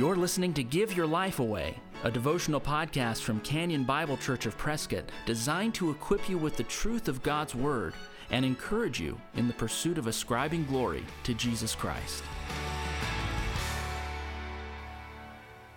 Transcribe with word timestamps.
You're 0.00 0.16
listening 0.16 0.54
to 0.54 0.62
Give 0.62 0.96
Your 0.96 1.06
Life 1.06 1.40
Away, 1.40 1.76
a 2.04 2.10
devotional 2.10 2.58
podcast 2.58 3.20
from 3.20 3.38
Canyon 3.40 3.84
Bible 3.84 4.16
Church 4.16 4.46
of 4.46 4.56
Prescott 4.56 5.04
designed 5.26 5.74
to 5.74 5.90
equip 5.90 6.26
you 6.26 6.38
with 6.38 6.56
the 6.56 6.62
truth 6.62 7.06
of 7.06 7.22
God's 7.22 7.54
Word 7.54 7.92
and 8.30 8.42
encourage 8.42 8.98
you 8.98 9.20
in 9.34 9.46
the 9.46 9.52
pursuit 9.52 9.98
of 9.98 10.06
ascribing 10.06 10.64
glory 10.64 11.04
to 11.24 11.34
Jesus 11.34 11.74
Christ. 11.74 12.24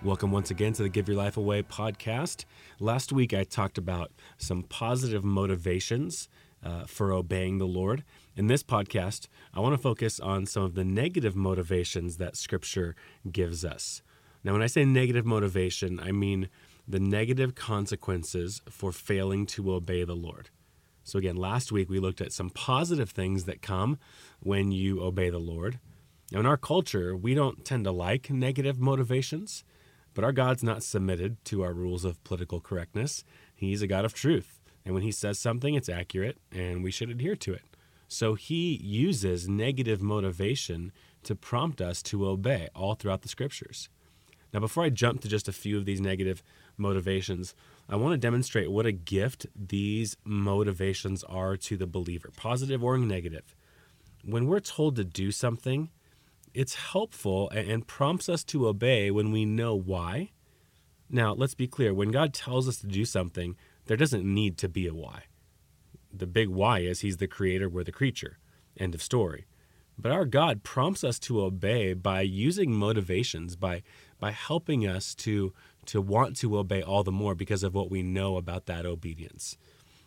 Welcome 0.02 0.32
once 0.32 0.52
again 0.52 0.72
to 0.72 0.84
the 0.84 0.90
Give 0.90 1.10
Your 1.10 1.18
Life 1.18 1.36
Away 1.36 1.62
podcast. 1.62 2.46
Last 2.80 3.12
week 3.12 3.34
I 3.34 3.44
talked 3.44 3.78
about 3.78 4.14
some 4.38 4.64
positive 4.64 5.26
motivations 5.26 6.30
uh, 6.64 6.86
for 6.86 7.12
obeying 7.12 7.58
the 7.58 7.68
Lord. 7.68 8.06
In 8.38 8.48
this 8.48 8.64
podcast, 8.64 9.28
I 9.54 9.60
want 9.60 9.74
to 9.74 9.82
focus 9.82 10.22
on 10.22 10.46
some 10.46 10.64
of 10.64 10.76
the 10.76 10.86
negative 10.86 11.36
motivations 11.36 12.16
that 12.20 12.38
Scripture 12.38 12.96
gives 13.30 13.66
us. 13.66 14.02
Now, 14.44 14.54
when 14.54 14.62
I 14.62 14.68
say 14.68 14.84
negative 14.86 15.26
motivation, 15.26 16.00
I 16.00 16.12
mean 16.12 16.50
the 16.88 17.00
negative 17.00 17.56
consequences 17.56 18.62
for 18.70 18.92
failing 18.92 19.46
to 19.48 19.74
obey 19.74 20.04
the 20.04 20.16
Lord. 20.16 20.50
So, 21.04 21.20
again, 21.20 21.36
last 21.36 21.72
week 21.72 21.90
we 21.90 22.00
looked 22.00 22.22
at 22.22 22.34
some 22.34 22.50
positive 22.50 23.10
things 23.10 23.46
that 23.46 23.62
come 23.62 23.98
when 24.40 24.72
you 24.72 25.02
obey 25.02 25.30
the 25.30 25.40
Lord. 25.40 25.80
Now, 26.32 26.40
in 26.40 26.46
our 26.46 26.58
culture, 26.58 27.16
we 27.16 27.34
don't 27.34 27.64
tend 27.64 27.86
to 27.86 27.92
like 27.92 28.30
negative 28.30 28.80
motivations, 28.80 29.64
but 30.14 30.24
our 30.24 30.32
God's 30.32 30.64
not 30.64 30.84
submitted 30.84 31.44
to 31.46 31.64
our 31.64 31.74
rules 31.74 32.06
of 32.06 32.24
political 32.24 32.60
correctness. 32.60 33.24
He's 33.56 33.82
a 33.82 33.88
God 33.88 34.06
of 34.06 34.14
truth. 34.14 34.60
And 34.86 34.94
when 34.94 35.04
he 35.04 35.12
says 35.12 35.40
something, 35.40 35.76
it's 35.76 35.90
accurate 35.90 36.38
and 36.52 36.84
we 36.84 36.92
should 36.92 37.10
adhere 37.10 37.36
to 37.38 37.54
it. 37.54 37.64
So 38.08 38.36
he 38.36 38.80
uses 38.84 39.48
negative 39.48 40.02
motivation 40.02 40.92
to 41.24 41.36
prompt 41.36 41.82
us 41.82 42.02
to 42.04 42.28
obey 42.28 42.70
all 42.76 42.96
throughout 42.96 43.22
the 43.22 43.30
scriptures. 43.30 43.90
Now, 44.54 44.60
before 44.60 44.84
I 44.84 44.90
jump 44.90 45.22
to 45.22 45.28
just 45.28 45.48
a 45.48 45.54
few 45.54 45.78
of 45.78 45.86
these 45.86 46.00
negative 46.00 46.44
motivations, 46.78 47.56
I 47.90 47.96
want 47.96 48.14
to 48.14 48.18
demonstrate 48.18 48.72
what 48.72 48.86
a 48.86 48.92
gift 48.92 49.48
these 49.56 50.16
motivations 50.24 51.24
are 51.24 51.58
to 51.58 51.76
the 51.76 51.88
believer, 51.88 52.30
positive 52.36 52.84
or 52.84 52.98
negative. 52.98 53.56
When 54.24 54.48
we're 54.48 54.60
told 54.60 54.96
to 54.98 55.04
do 55.04 55.32
something, 55.32 55.90
it's 56.54 56.76
helpful 56.76 57.50
and 57.50 57.88
prompts 57.88 58.30
us 58.30 58.44
to 58.46 58.68
obey 58.68 59.10
when 59.10 59.32
we 59.32 59.44
know 59.44 59.76
why. 59.76 60.32
Now, 61.10 61.34
let's 61.34 61.56
be 61.56 61.68
clear 61.68 61.94
when 61.94 62.12
God 62.12 62.34
tells 62.34 62.68
us 62.68 62.78
to 62.78 62.88
do 62.88 63.06
something, 63.06 63.56
there 63.86 63.98
doesn't 63.98 64.24
need 64.24 64.58
to 64.60 64.70
be 64.70 64.88
a 64.88 64.94
why. 64.94 65.24
The 66.14 66.28
big 66.28 66.48
why 66.48 66.80
is 66.80 67.00
He's 67.00 67.18
the 67.18 67.28
creator, 67.28 67.68
we're 67.68 67.84
the 67.84 67.92
creature. 67.92 68.38
End 68.78 68.94
of 68.94 69.02
story. 69.02 69.46
But 69.98 70.12
our 70.12 70.26
God 70.26 70.64
prompts 70.64 71.04
us 71.04 71.20
to 71.20 71.42
obey 71.42 71.94
by 71.94 72.22
using 72.22 72.74
motivations, 72.74 73.56
by, 73.56 73.84
by 74.20 74.32
helping 74.32 74.88
us 74.88 75.14
to, 75.16 75.54
to 75.86 76.02
want 76.02 76.36
to 76.38 76.58
obey 76.58 76.82
all 76.82 77.04
the 77.04 77.12
more 77.12 77.36
because 77.36 77.64
of 77.64 77.74
what 77.74 77.92
we 77.92 78.02
know 78.02 78.38
about 78.38 78.66
that 78.66 78.86
obedience. 78.86 79.58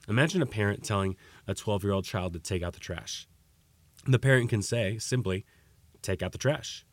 Imagine 0.09 0.43
a 0.43 0.47
parent 0.47 0.85
telling 0.85 1.17
a 1.47 1.55
12 1.55 1.85
year 1.85 1.93
old 1.93 2.05
child 2.05 2.33
to 2.33 2.39
take 2.39 2.63
out 2.63 2.75
the 2.75 2.81
trash. 2.81 3.27
The 4.07 4.19
parent 4.19 4.51
can 4.51 4.63
say 4.63 4.99
simply, 4.99 5.45
take 6.03 6.23
out 6.23 6.33
the 6.33 6.39
trash, 6.39 6.85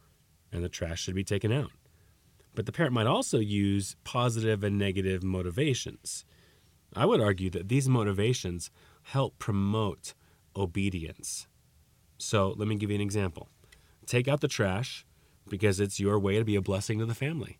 and 0.51 0.63
the 0.63 0.69
trash 0.69 1.01
should 1.01 1.15
be 1.15 1.23
taken 1.23 1.51
out. 1.51 1.71
But 2.55 2.65
the 2.65 2.71
parent 2.71 2.93
might 2.93 3.07
also 3.07 3.39
use 3.39 3.95
positive 4.03 4.63
and 4.63 4.77
negative 4.77 5.23
motivations. 5.23 6.25
I 6.95 7.05
would 7.05 7.21
argue 7.21 7.49
that 7.51 7.69
these 7.69 7.89
motivations 7.89 8.69
help 9.03 9.39
promote 9.39 10.13
obedience. 10.55 11.47
So 12.17 12.53
let 12.57 12.67
me 12.67 12.75
give 12.75 12.89
you 12.89 12.95
an 12.95 13.01
example. 13.01 13.49
Take 14.05 14.27
out 14.27 14.41
the 14.41 14.47
trash 14.47 15.05
because 15.49 15.79
it's 15.79 15.99
your 15.99 16.19
way 16.19 16.37
to 16.37 16.45
be 16.45 16.55
a 16.55 16.61
blessing 16.61 16.99
to 16.99 17.05
the 17.05 17.15
family. 17.15 17.59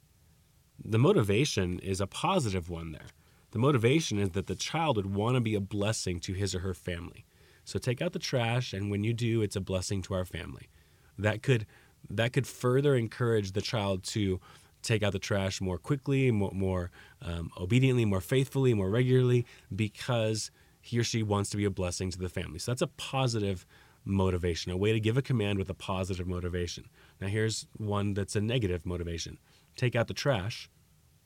The 0.83 0.97
motivation 0.97 1.79
is 1.79 2.01
a 2.01 2.07
positive 2.07 2.69
one 2.69 2.91
there. 2.91 3.07
The 3.51 3.59
motivation 3.59 4.17
is 4.17 4.31
that 4.31 4.47
the 4.47 4.55
child 4.55 4.97
would 4.97 5.13
want 5.13 5.35
to 5.35 5.41
be 5.41 5.55
a 5.55 5.61
blessing 5.61 6.19
to 6.22 6.33
his 6.33 6.55
or 6.55 6.59
her 6.59 6.73
family. 6.73 7.25
So 7.66 7.79
take 7.79 8.01
out 8.01 8.13
the 8.13 8.19
trash 8.19 8.73
and 8.73 8.89
when 8.89 9.03
you 9.03 9.13
do 9.13 9.41
it's 9.41 9.55
a 9.55 9.61
blessing 9.61 10.01
to 10.03 10.13
our 10.16 10.25
family. 10.25 10.69
That 11.17 11.44
could 11.44 11.66
that 12.09 12.33
could 12.33 12.47
further 12.47 12.95
encourage 12.95 13.53
the 13.53 13.61
child 13.61 14.03
to 14.03 14.41
take 14.81 15.03
out 15.03 15.13
the 15.13 15.19
trash 15.19 15.61
more 15.61 15.78
quickly, 15.78 16.29
more, 16.31 16.51
more 16.53 16.91
um, 17.22 17.49
obediently, 17.57 18.03
more 18.05 18.19
faithfully, 18.19 18.73
more 18.73 18.89
regularly, 18.89 19.45
because 19.73 20.51
he 20.81 20.99
or 20.99 21.03
she 21.03 21.23
wants 21.23 21.49
to 21.51 21.57
be 21.57 21.63
a 21.63 21.69
blessing 21.69 22.11
to 22.11 22.19
the 22.19 22.28
family. 22.28 22.59
So 22.59 22.72
that's 22.72 22.81
a 22.81 22.88
positive 22.88 23.66
motivation, 24.06 24.72
a 24.72 24.78
way 24.78 24.91
to 24.91 25.00
give 25.00 25.18
a 25.18 25.22
command 25.22 25.58
with 25.59 25.69
a 25.69 25.74
positive 25.74 26.28
motivation. 26.28 26.86
Now, 27.22 27.28
here's 27.28 27.68
one 27.78 28.14
that's 28.14 28.36
a 28.36 28.41
negative 28.41 28.86
motivation 28.86 29.38
take 29.75 29.96
out 29.96 30.08
the 30.08 30.14
trash, 30.14 30.69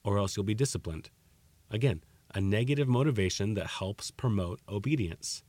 or 0.04 0.18
else 0.18 0.38
you'll 0.38 0.46
be 0.46 0.54
disciplined. 0.54 1.10
Again, 1.70 2.02
a 2.34 2.40
negative 2.40 2.88
motivation 2.88 3.56
that 3.56 3.68
helps 3.68 4.12
promote 4.12 4.62
obedience. 4.70 5.44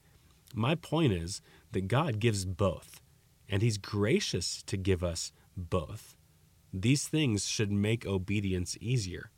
My 0.55 0.75
point 0.75 1.13
is 1.13 1.41
that 1.73 1.89
God 1.89 2.19
gives 2.19 2.45
both, 2.45 3.01
and 3.49 3.63
He's 3.63 3.79
gracious 3.79 4.63
to 4.65 4.77
give 4.77 5.05
us 5.05 5.33
both. 5.57 6.17
These 6.73 7.09
things 7.09 7.47
should 7.47 7.73
make 7.73 8.07
obedience 8.07 8.77
easier. 8.81 9.31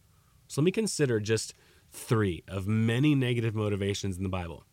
So 0.49 0.61
let 0.61 0.67
me 0.67 0.72
consider 0.72 1.21
just 1.21 1.55
three 1.93 2.43
of 2.49 2.67
many 2.67 3.15
negative 3.15 3.55
motivations 3.55 4.17
in 4.17 4.22
the 4.22 4.28
Bible. 4.28 4.65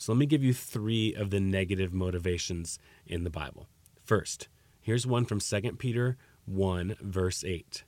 So 0.00 0.12
let 0.12 0.18
me 0.18 0.24
give 0.24 0.42
you 0.42 0.54
three 0.54 1.14
of 1.14 1.28
the 1.28 1.40
negative 1.40 1.92
motivations 1.92 2.78
in 3.06 3.22
the 3.22 3.28
Bible. 3.28 3.66
First, 4.02 4.48
here's 4.80 5.06
one 5.06 5.26
from 5.26 5.40
2 5.40 5.72
Peter 5.72 6.16
1, 6.46 6.96
verse 7.02 7.44
8. 7.44 7.84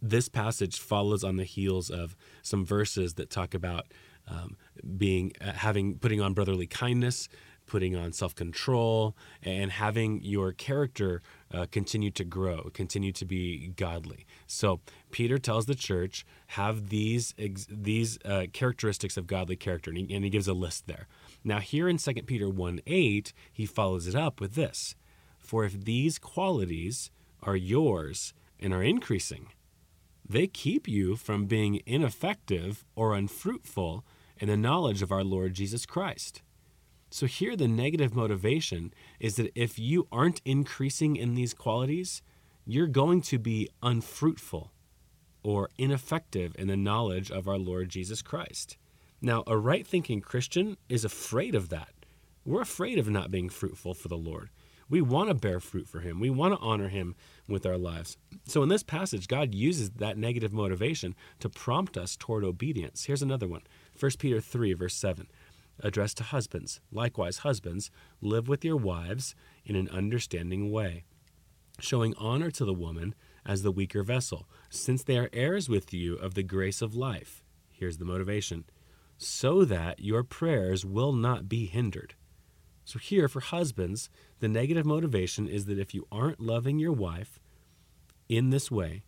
This 0.00 0.28
passage 0.28 0.78
follows 0.78 1.24
on 1.24 1.38
the 1.38 1.44
heels 1.44 1.90
of 1.90 2.14
some 2.40 2.64
verses 2.64 3.14
that 3.14 3.30
talk 3.30 3.52
about 3.52 3.86
um, 4.28 4.56
being 4.96 5.32
uh, 5.40 5.50
having 5.50 5.98
putting 5.98 6.20
on 6.20 6.34
brotherly 6.34 6.68
kindness, 6.68 7.28
putting 7.66 7.96
on 7.96 8.12
self 8.12 8.32
control, 8.36 9.16
and 9.42 9.72
having 9.72 10.22
your 10.22 10.52
character 10.52 11.20
uh, 11.52 11.66
continue 11.72 12.12
to 12.12 12.24
grow, 12.24 12.70
continue 12.72 13.10
to 13.10 13.24
be 13.24 13.72
godly. 13.74 14.24
So 14.46 14.80
Peter 15.10 15.36
tells 15.36 15.66
the 15.66 15.74
church 15.74 16.24
have 16.48 16.90
these 16.90 17.34
ex- 17.36 17.66
these 17.68 18.18
uh, 18.24 18.46
characteristics 18.52 19.16
of 19.16 19.26
godly 19.26 19.56
character, 19.56 19.90
and 19.90 19.98
he, 19.98 20.14
and 20.14 20.22
he 20.22 20.30
gives 20.30 20.46
a 20.46 20.54
list 20.54 20.86
there. 20.86 21.08
Now 21.42 21.60
here 21.60 21.88
in 21.88 21.98
2 21.98 22.12
Peter 22.26 22.48
1 22.48 22.80
8, 22.86 23.32
he 23.52 23.66
follows 23.66 24.06
it 24.06 24.14
up 24.14 24.40
with 24.40 24.54
this: 24.54 24.94
For 25.38 25.64
if 25.64 25.84
these 25.84 26.18
qualities 26.18 27.10
are 27.42 27.56
yours 27.56 28.34
and 28.58 28.72
are 28.74 28.82
increasing, 28.82 29.48
they 30.28 30.46
keep 30.46 30.86
you 30.86 31.16
from 31.16 31.46
being 31.46 31.80
ineffective 31.86 32.84
or 32.94 33.14
unfruitful 33.14 34.04
in 34.38 34.48
the 34.48 34.56
knowledge 34.56 35.02
of 35.02 35.10
our 35.10 35.24
Lord 35.24 35.54
Jesus 35.54 35.86
Christ. 35.86 36.42
So, 37.10 37.26
here 37.26 37.56
the 37.56 37.66
negative 37.66 38.14
motivation 38.14 38.94
is 39.18 39.34
that 39.36 39.50
if 39.56 39.78
you 39.78 40.06
aren't 40.12 40.40
increasing 40.44 41.16
in 41.16 41.34
these 41.34 41.52
qualities, 41.52 42.22
you're 42.64 42.86
going 42.86 43.22
to 43.22 43.38
be 43.38 43.68
unfruitful 43.82 44.70
or 45.42 45.70
ineffective 45.76 46.54
in 46.56 46.68
the 46.68 46.76
knowledge 46.76 47.30
of 47.30 47.48
our 47.48 47.58
Lord 47.58 47.88
Jesus 47.88 48.22
Christ. 48.22 48.76
Now, 49.22 49.44
a 49.46 49.56
right 49.56 49.86
thinking 49.86 50.20
Christian 50.20 50.76
is 50.88 51.04
afraid 51.04 51.54
of 51.54 51.68
that. 51.68 51.90
We're 52.44 52.62
afraid 52.62 52.98
of 52.98 53.10
not 53.10 53.30
being 53.30 53.50
fruitful 53.50 53.94
for 53.94 54.08
the 54.08 54.16
Lord. 54.16 54.48
We 54.88 55.02
want 55.02 55.28
to 55.28 55.34
bear 55.34 55.60
fruit 55.60 55.86
for 55.86 56.00
Him. 56.00 56.18
We 56.18 56.30
want 56.30 56.54
to 56.54 56.60
honor 56.60 56.88
Him 56.88 57.14
with 57.46 57.66
our 57.66 57.76
lives. 57.76 58.16
So, 58.46 58.62
in 58.62 58.70
this 58.70 58.82
passage, 58.82 59.28
God 59.28 59.54
uses 59.54 59.90
that 59.90 60.18
negative 60.18 60.52
motivation 60.52 61.14
to 61.38 61.48
prompt 61.48 61.96
us 61.96 62.16
toward 62.16 62.44
obedience. 62.44 63.04
Here's 63.04 63.22
another 63.22 63.46
one 63.46 63.62
1 63.98 64.12
Peter 64.18 64.40
3, 64.40 64.72
verse 64.72 64.94
7 64.94 65.26
addressed 65.82 66.18
to 66.18 66.24
husbands. 66.24 66.80
Likewise, 66.92 67.38
husbands, 67.38 67.90
live 68.20 68.48
with 68.48 68.64
your 68.64 68.76
wives 68.76 69.34
in 69.64 69.76
an 69.76 69.88
understanding 69.88 70.70
way, 70.70 71.04
showing 71.78 72.14
honor 72.18 72.50
to 72.50 72.64
the 72.64 72.74
woman 72.74 73.14
as 73.46 73.62
the 73.62 73.72
weaker 73.72 74.02
vessel, 74.02 74.46
since 74.68 75.02
they 75.02 75.16
are 75.16 75.30
heirs 75.32 75.68
with 75.68 75.94
you 75.94 76.16
of 76.16 76.34
the 76.34 76.42
grace 76.42 76.82
of 76.82 76.94
life. 76.94 77.42
Here's 77.70 77.98
the 77.98 78.04
motivation 78.04 78.64
so 79.22 79.66
that 79.66 80.00
your 80.00 80.24
prayers 80.24 80.82
will 80.82 81.12
not 81.12 81.46
be 81.46 81.66
hindered. 81.66 82.14
So, 82.86 82.98
here 82.98 83.28
for 83.28 83.40
husbands, 83.40 84.08
the 84.38 84.48
negative 84.48 84.86
motivation 84.86 85.46
is 85.46 85.66
that 85.66 85.78
if 85.78 85.94
you 85.94 86.06
aren't 86.10 86.40
loving 86.40 86.78
your 86.78 86.92
wife 86.92 87.38
in 88.30 88.48
this 88.48 88.70
way, 88.70 89.02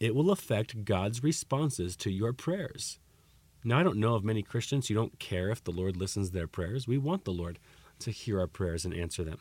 it 0.00 0.14
will 0.14 0.30
affect 0.30 0.86
God's 0.86 1.22
responses 1.22 1.94
to 1.98 2.10
your 2.10 2.32
prayers. 2.32 2.98
Now, 3.62 3.78
I 3.78 3.82
don't 3.82 3.98
know 3.98 4.14
of 4.14 4.24
many 4.24 4.42
Christians 4.42 4.88
who 4.88 4.94
don't 4.94 5.18
care 5.18 5.50
if 5.50 5.62
the 5.62 5.70
Lord 5.72 5.94
listens 5.94 6.28
to 6.28 6.34
their 6.34 6.48
prayers. 6.48 6.88
We 6.88 6.98
want 6.98 7.24
the 7.24 7.30
Lord 7.30 7.58
to 8.00 8.10
hear 8.10 8.40
our 8.40 8.46
prayers 8.46 8.86
and 8.86 8.94
answer 8.94 9.24
them. 9.24 9.40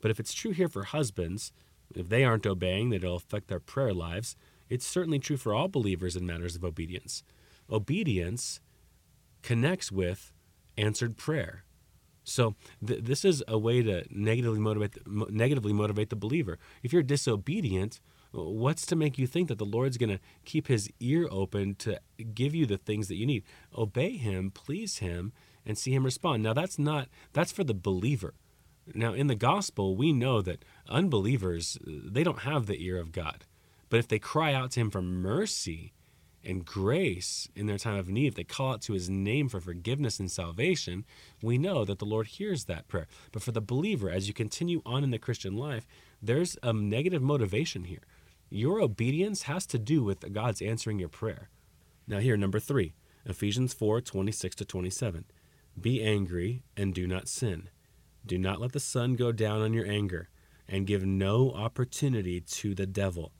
But 0.00 0.10
if 0.10 0.18
it's 0.18 0.34
true 0.34 0.50
here 0.50 0.68
for 0.68 0.82
husbands, 0.82 1.52
if 1.94 2.08
they 2.08 2.24
aren't 2.24 2.46
obeying, 2.46 2.90
that 2.90 3.04
it'll 3.04 3.16
affect 3.16 3.46
their 3.46 3.60
prayer 3.60 3.94
lives, 3.94 4.34
it's 4.68 4.86
certainly 4.86 5.20
true 5.20 5.36
for 5.36 5.54
all 5.54 5.68
believers 5.68 6.16
in 6.16 6.26
matters 6.26 6.56
of 6.56 6.64
obedience. 6.64 7.22
Obedience 7.70 8.60
connects 9.42 9.92
with 9.92 10.32
answered 10.76 11.16
prayer. 11.16 11.64
So 12.24 12.54
th- 12.86 13.02
this 13.02 13.24
is 13.24 13.42
a 13.48 13.58
way 13.58 13.82
to 13.82 14.04
negatively 14.10 14.60
motivate 14.60 14.96
negatively 15.06 15.72
motivate 15.72 16.10
the 16.10 16.16
believer. 16.16 16.58
If 16.82 16.92
you're 16.92 17.02
disobedient, 17.02 18.00
What's 18.32 18.86
to 18.86 18.96
make 18.96 19.18
you 19.18 19.26
think 19.26 19.48
that 19.48 19.58
the 19.58 19.66
Lord's 19.66 19.98
going 19.98 20.10
to 20.10 20.20
keep 20.44 20.66
his 20.66 20.90
ear 21.00 21.28
open 21.30 21.74
to 21.76 22.00
give 22.32 22.54
you 22.54 22.64
the 22.64 22.78
things 22.78 23.08
that 23.08 23.16
you 23.16 23.26
need? 23.26 23.44
Obey 23.76 24.16
him, 24.16 24.50
please 24.50 24.98
him, 24.98 25.32
and 25.66 25.76
see 25.76 25.92
him 25.92 26.04
respond. 26.04 26.42
Now, 26.42 26.54
that's 26.54 26.78
not, 26.78 27.08
that's 27.34 27.52
for 27.52 27.62
the 27.62 27.74
believer. 27.74 28.34
Now, 28.94 29.12
in 29.12 29.26
the 29.26 29.34
gospel, 29.34 29.96
we 29.96 30.12
know 30.14 30.40
that 30.40 30.64
unbelievers, 30.88 31.78
they 31.86 32.24
don't 32.24 32.40
have 32.40 32.66
the 32.66 32.82
ear 32.82 32.98
of 32.98 33.12
God. 33.12 33.44
But 33.90 33.98
if 33.98 34.08
they 34.08 34.18
cry 34.18 34.54
out 34.54 34.70
to 34.72 34.80
him 34.80 34.90
for 34.90 35.02
mercy 35.02 35.92
and 36.44 36.64
grace 36.64 37.48
in 37.54 37.66
their 37.66 37.78
time 37.78 37.96
of 37.96 38.08
need, 38.08 38.28
if 38.28 38.34
they 38.34 38.44
call 38.44 38.72
out 38.72 38.82
to 38.82 38.92
his 38.92 39.08
name 39.08 39.48
for 39.48 39.60
forgiveness 39.60 40.18
and 40.18 40.30
salvation, 40.30 41.04
we 41.42 41.58
know 41.58 41.84
that 41.84 41.98
the 41.98 42.04
Lord 42.04 42.26
hears 42.26 42.64
that 42.64 42.88
prayer. 42.88 43.06
But 43.30 43.42
for 43.42 43.52
the 43.52 43.60
believer, 43.60 44.10
as 44.10 44.28
you 44.28 44.34
continue 44.34 44.82
on 44.84 45.04
in 45.04 45.10
the 45.10 45.18
Christian 45.18 45.56
life, 45.56 45.86
there's 46.20 46.56
a 46.62 46.72
negative 46.72 47.22
motivation 47.22 47.84
here. 47.84 48.02
Your 48.50 48.80
obedience 48.80 49.42
has 49.42 49.66
to 49.66 49.78
do 49.78 50.02
with 50.02 50.32
God's 50.32 50.60
answering 50.60 50.98
your 50.98 51.08
prayer. 51.08 51.48
Now, 52.06 52.18
here, 52.18 52.36
number 52.36 52.60
three, 52.60 52.92
Ephesians 53.24 53.72
4 53.72 54.00
26 54.00 54.56
to 54.56 54.64
27. 54.64 55.24
Be 55.80 56.02
angry 56.02 56.62
and 56.76 56.94
do 56.94 57.06
not 57.06 57.28
sin. 57.28 57.70
Do 58.26 58.38
not 58.38 58.60
let 58.60 58.72
the 58.72 58.80
sun 58.80 59.14
go 59.14 59.32
down 59.32 59.62
on 59.62 59.72
your 59.72 59.86
anger, 59.86 60.28
and 60.68 60.86
give 60.86 61.04
no 61.04 61.50
opportunity 61.52 62.40
to 62.40 62.74
the 62.74 62.86
devil. 62.86 63.32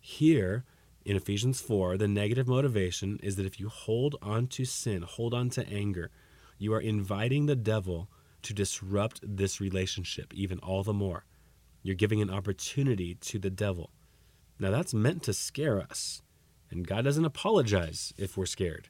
Here, 0.00 0.64
in 1.04 1.16
Ephesians 1.16 1.60
4, 1.60 1.96
the 1.96 2.08
negative 2.08 2.46
motivation 2.46 3.18
is 3.22 3.36
that 3.36 3.46
if 3.46 3.58
you 3.58 3.68
hold 3.68 4.16
on 4.20 4.46
to 4.48 4.64
sin, 4.64 5.02
hold 5.02 5.32
on 5.32 5.48
to 5.50 5.66
anger, 5.68 6.10
you 6.58 6.74
are 6.74 6.80
inviting 6.80 7.46
the 7.46 7.56
devil 7.56 8.08
to 8.42 8.52
disrupt 8.52 9.20
this 9.22 9.60
relationship 9.60 10.32
even 10.34 10.58
all 10.58 10.82
the 10.82 10.92
more. 10.92 11.24
You're 11.82 11.94
giving 11.94 12.20
an 12.20 12.30
opportunity 12.30 13.14
to 13.14 13.38
the 13.38 13.50
devil. 13.50 13.90
Now, 14.58 14.70
that's 14.70 14.92
meant 14.92 15.22
to 15.22 15.32
scare 15.32 15.80
us, 15.80 16.20
and 16.70 16.86
God 16.86 17.04
doesn't 17.04 17.24
apologize 17.24 18.12
if 18.18 18.36
we're 18.36 18.44
scared. 18.44 18.88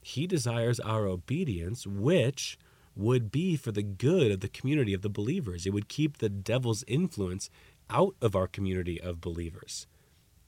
He 0.00 0.28
desires 0.28 0.78
our 0.78 1.06
obedience, 1.06 1.86
which 1.86 2.56
would 2.94 3.32
be 3.32 3.56
for 3.56 3.72
the 3.72 3.82
good 3.82 4.30
of 4.30 4.40
the 4.40 4.48
community 4.48 4.94
of 4.94 5.02
the 5.02 5.08
believers. 5.08 5.66
It 5.66 5.72
would 5.72 5.88
keep 5.88 6.18
the 6.18 6.28
devil's 6.28 6.84
influence 6.86 7.50
out 7.90 8.14
of 8.20 8.36
our 8.36 8.46
community 8.46 9.00
of 9.00 9.20
believers. 9.20 9.88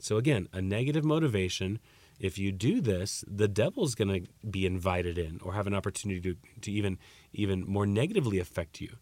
So, 0.05 0.19
again, 0.19 0.49
a 0.53 0.61
negative 0.61 1.03
motivation. 1.03 1.79
If 2.21 2.37
you 2.37 2.53
do 2.53 2.83
this, 2.83 3.25
the 3.27 3.49
devil's 3.49 3.95
going 3.95 4.25
to 4.25 4.47
be 4.47 4.67
invited 4.67 5.17
in 5.17 5.41
or 5.43 5.55
have 5.55 5.67
an 5.67 5.73
opportunity 5.73 6.21
to, 6.21 6.37
to 6.61 6.71
even, 6.71 6.99
even 7.33 7.65
more 7.65 7.87
negatively 7.87 8.39
affect 8.39 8.83
you. 8.83 8.97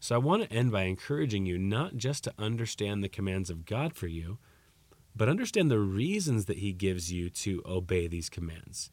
So, 0.00 0.16
I 0.16 0.18
want 0.18 0.42
to 0.42 0.52
end 0.52 0.72
by 0.72 0.82
encouraging 0.82 1.46
you 1.46 1.58
not 1.58 1.96
just 1.96 2.24
to 2.24 2.34
understand 2.40 3.04
the 3.04 3.08
commands 3.08 3.50
of 3.50 3.64
God 3.64 3.94
for 3.94 4.08
you, 4.08 4.38
but 5.14 5.28
understand 5.28 5.70
the 5.70 5.78
reasons 5.78 6.46
that 6.46 6.58
He 6.58 6.72
gives 6.72 7.12
you 7.12 7.30
to 7.30 7.62
obey 7.64 8.08
these 8.08 8.28
commands. 8.28 8.90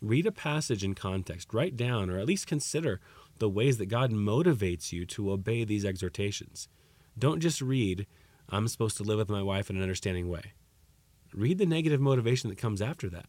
Read 0.00 0.24
a 0.24 0.30
passage 0.30 0.84
in 0.84 0.94
context, 0.94 1.52
write 1.52 1.76
down, 1.76 2.10
or 2.10 2.18
at 2.20 2.26
least 2.26 2.46
consider 2.46 3.00
the 3.40 3.48
ways 3.48 3.78
that 3.78 3.86
God 3.86 4.12
motivates 4.12 4.92
you 4.92 5.04
to 5.06 5.32
obey 5.32 5.64
these 5.64 5.84
exhortations. 5.84 6.68
Don't 7.18 7.40
just 7.40 7.60
read, 7.60 8.06
I'm 8.48 8.68
supposed 8.68 8.96
to 8.98 9.02
live 9.02 9.18
with 9.18 9.28
my 9.28 9.42
wife 9.42 9.70
in 9.70 9.76
an 9.76 9.82
understanding 9.82 10.28
way. 10.28 10.52
Read 11.32 11.58
the 11.58 11.66
negative 11.66 12.00
motivation 12.00 12.50
that 12.50 12.58
comes 12.58 12.80
after 12.80 13.08
that. 13.10 13.26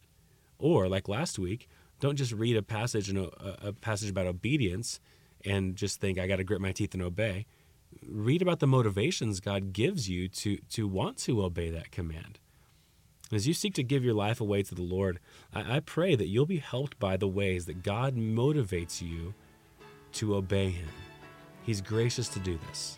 Or, 0.60 0.88
like 0.88 1.08
last 1.08 1.40
week, 1.40 1.68
don't 2.00 2.16
just 2.16 2.32
read 2.32 2.56
a 2.56 2.62
passage, 2.62 3.12
a, 3.12 3.30
a 3.68 3.74
passage 3.74 4.10
about 4.10 4.28
obedience 4.28 5.00
and 5.44 5.76
just 5.76 6.00
think, 6.00 6.20
I 6.20 6.28
got 6.28 6.38
to 6.38 6.44
grit 6.44 6.62
my 6.62 6.72
teeth 6.72 6.94
and 6.94 7.04
obey 7.04 7.46
read 8.08 8.42
about 8.42 8.60
the 8.60 8.68
motivations 8.68 9.40
God 9.40 9.74
gives 9.74 10.10
you 10.10 10.28
to, 10.30 10.58
to 10.72 10.88
want 10.88 11.18
to 11.20 11.44
obey 11.44 11.70
that 11.70 11.92
command. 11.92 12.40
As 13.32 13.48
you 13.48 13.54
seek 13.54 13.74
to 13.76 13.84
give 13.84 14.04
your 14.04 14.14
life 14.14 14.40
away 14.40 14.64
to 14.64 14.76
the 14.76 14.84
Lord, 14.84 15.20
I, 15.54 15.78
I 15.78 15.80
pray 15.80 16.16
that 16.16 16.28
you'll 16.28 16.46
be 16.46 16.60
helped 16.60 17.00
by 17.00 17.18
the 17.18 17.28
ways 17.28 17.66
that 17.66 17.84
God 17.84 18.16
motivates 18.16 19.02
you 19.02 19.34
to 20.14 20.36
obey 20.36 20.70
Him. 20.70 20.88
He's 21.64 21.82
gracious 21.82 22.30
to 22.30 22.40
do 22.40 22.60
this. 22.68 22.98